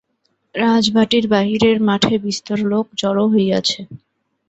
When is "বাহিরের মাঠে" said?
1.27-2.15